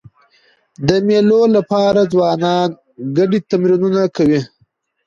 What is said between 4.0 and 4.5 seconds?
کوي.